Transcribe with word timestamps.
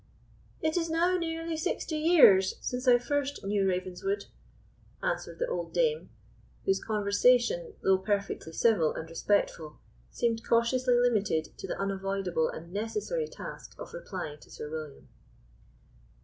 "It 0.63 0.77
is 0.77 0.89
now 0.89 1.15
nearly 1.15 1.55
sixty 1.55 1.97
years 1.97 2.55
since 2.59 2.87
I 2.87 2.97
first 2.97 3.45
knew 3.45 3.67
Ravenswood," 3.69 4.25
answered 5.03 5.37
the 5.37 5.45
old 5.47 5.75
dame, 5.75 6.09
whose 6.65 6.83
conversation, 6.83 7.75
though 7.83 7.99
perfectly 7.99 8.51
civil 8.51 8.95
and 8.95 9.07
respectful, 9.07 9.77
seemed 10.09 10.43
cautiously 10.43 10.95
limited 10.95 11.55
to 11.55 11.67
the 11.67 11.77
unavoidable 11.79 12.49
and 12.49 12.73
necessary 12.73 13.27
task 13.27 13.75
of 13.77 13.93
replying 13.93 14.39
to 14.39 14.49
Sir 14.49 14.71
William. 14.71 15.07